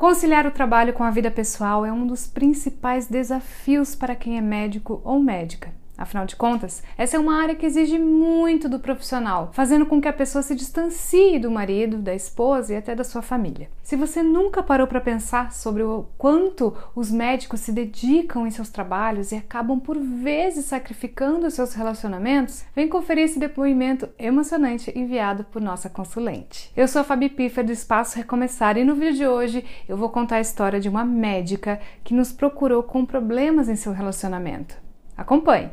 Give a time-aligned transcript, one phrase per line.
[0.00, 4.40] Conciliar o trabalho com a vida pessoal é um dos principais desafios para quem é
[4.40, 5.74] médico ou médica.
[5.98, 10.06] Afinal de contas, essa é uma área que exige muito do profissional, fazendo com que
[10.06, 13.68] a pessoa se distancie do marido, da esposa e até da sua família.
[13.82, 18.68] Se você nunca parou para pensar sobre o quanto os médicos se dedicam em seus
[18.68, 25.60] trabalhos e acabam por vezes sacrificando seus relacionamentos, vem conferir esse depoimento emocionante enviado por
[25.60, 26.70] nossa consulente.
[26.76, 30.10] Eu sou a Fabi Piffer do Espaço Recomeçar e no vídeo de hoje eu vou
[30.10, 34.76] contar a história de uma médica que nos procurou com problemas em seu relacionamento.
[35.16, 35.72] Acompanhe!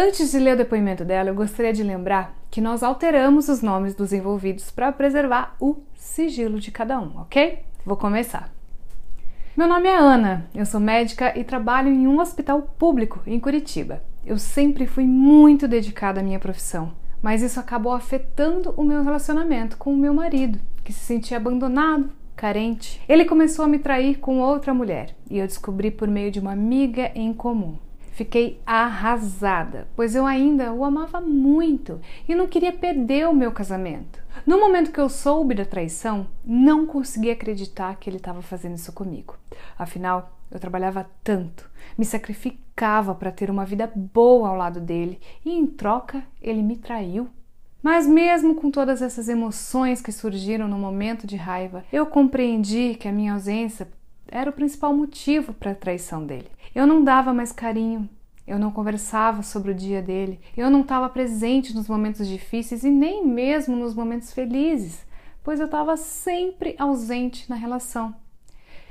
[0.00, 3.96] Antes de ler o depoimento dela, eu gostaria de lembrar que nós alteramos os nomes
[3.96, 7.64] dos envolvidos para preservar o sigilo de cada um, ok?
[7.84, 8.48] Vou começar.
[9.56, 14.00] Meu nome é Ana, eu sou médica e trabalho em um hospital público em Curitiba.
[14.24, 19.76] Eu sempre fui muito dedicada à minha profissão, mas isso acabou afetando o meu relacionamento
[19.76, 23.02] com o meu marido, que se sentia abandonado, carente.
[23.08, 26.52] Ele começou a me trair com outra mulher e eu descobri por meio de uma
[26.52, 27.76] amiga em comum.
[28.18, 34.20] Fiquei arrasada, pois eu ainda o amava muito e não queria perder o meu casamento.
[34.44, 38.92] No momento que eu soube da traição, não consegui acreditar que ele estava fazendo isso
[38.92, 39.36] comigo.
[39.78, 45.52] Afinal, eu trabalhava tanto, me sacrificava para ter uma vida boa ao lado dele e
[45.52, 47.28] em troca ele me traiu.
[47.80, 53.06] Mas mesmo com todas essas emoções que surgiram no momento de raiva, eu compreendi que
[53.06, 53.86] a minha ausência
[54.30, 56.48] era o principal motivo para a traição dele.
[56.74, 58.08] Eu não dava mais carinho,
[58.46, 62.90] eu não conversava sobre o dia dele, eu não estava presente nos momentos difíceis e
[62.90, 65.06] nem mesmo nos momentos felizes,
[65.42, 68.14] pois eu estava sempre ausente na relação.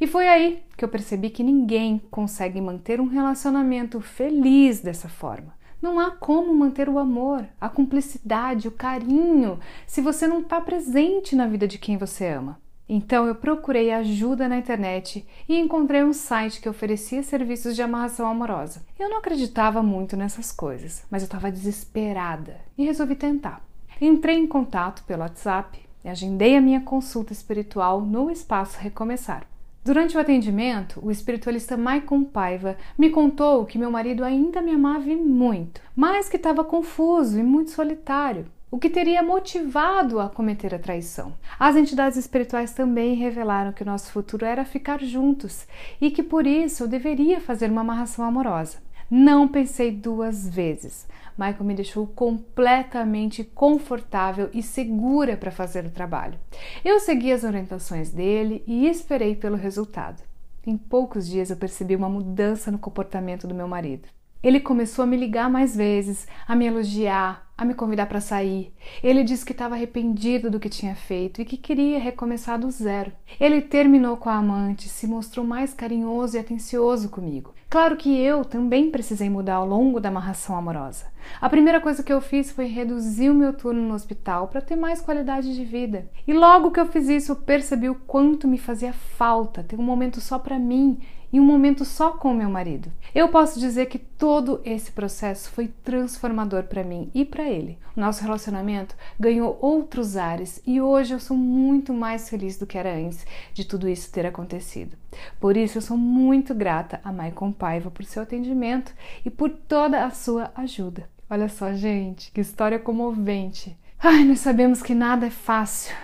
[0.00, 5.52] E foi aí que eu percebi que ninguém consegue manter um relacionamento feliz dessa forma.
[5.82, 11.34] Não há como manter o amor, a cumplicidade, o carinho, se você não está presente
[11.34, 12.60] na vida de quem você ama.
[12.92, 18.26] Então eu procurei ajuda na internet e encontrei um site que oferecia serviços de amarração
[18.26, 18.82] amorosa.
[18.98, 23.64] Eu não acreditava muito nessas coisas, mas eu estava desesperada e resolvi tentar.
[24.00, 29.46] Entrei em contato pelo WhatsApp e agendei a minha consulta espiritual no espaço Recomeçar.
[29.84, 35.06] Durante o atendimento, o espiritualista Maicon Paiva me contou que meu marido ainda me amava
[35.14, 40.78] muito, mas que estava confuso e muito solitário o que teria motivado a cometer a
[40.78, 41.34] traição.
[41.58, 45.66] As entidades espirituais também revelaram que o nosso futuro era ficar juntos
[46.00, 48.78] e que por isso eu deveria fazer uma amarração amorosa.
[49.10, 51.08] Não pensei duas vezes.
[51.36, 56.38] Michael me deixou completamente confortável e segura para fazer o trabalho.
[56.84, 60.22] Eu segui as orientações dele e esperei pelo resultado.
[60.64, 64.08] Em poucos dias eu percebi uma mudança no comportamento do meu marido.
[64.42, 68.72] Ele começou a me ligar mais vezes, a me elogiar, a me convidar para sair.
[69.02, 73.12] Ele disse que estava arrependido do que tinha feito e que queria recomeçar do zero.
[73.38, 77.52] Ele terminou com a amante, se mostrou mais carinhoso e atencioso comigo.
[77.68, 81.04] Claro que eu também precisei mudar ao longo da amarração amorosa.
[81.38, 84.74] A primeira coisa que eu fiz foi reduzir o meu turno no hospital para ter
[84.74, 86.08] mais qualidade de vida.
[86.26, 89.82] E logo que eu fiz isso, eu percebi o quanto me fazia falta ter um
[89.82, 90.98] momento só para mim
[91.32, 92.92] e um momento só com meu marido.
[93.14, 97.78] Eu posso dizer que todo esse processo foi transformador para mim e para ele.
[97.96, 102.94] Nosso relacionamento ganhou outros ares e hoje eu sou muito mais feliz do que era
[102.94, 104.96] antes de tudo isso ter acontecido.
[105.38, 108.94] Por isso eu sou muito grata a Maicon Paiva por seu atendimento
[109.24, 111.08] e por toda a sua ajuda.
[111.28, 113.76] Olha só, gente, que história comovente.
[113.98, 115.94] Ai, nós sabemos que nada é fácil.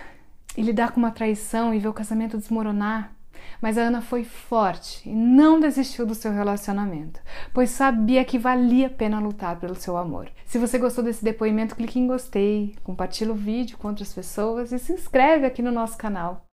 [0.55, 3.16] E lidar com uma traição e ver o casamento desmoronar
[3.61, 7.19] mas a Ana foi forte e não desistiu do seu relacionamento,
[7.53, 10.29] pois sabia que valia a pena lutar pelo seu amor.
[10.45, 14.79] Se você gostou desse depoimento, clique em gostei, compartilhe o vídeo com outras pessoas e
[14.79, 16.45] se inscreve aqui no nosso canal.